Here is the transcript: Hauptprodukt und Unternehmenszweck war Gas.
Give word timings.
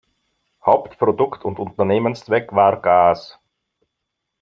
Hauptprodukt 0.65 1.45
und 1.45 1.59
Unternehmenszweck 1.59 2.53
war 2.55 2.81
Gas. 2.81 3.37